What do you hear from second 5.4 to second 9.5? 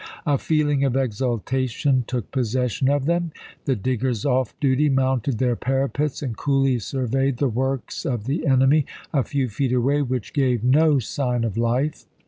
parapets and coolly surveyed the works of the enemy, a few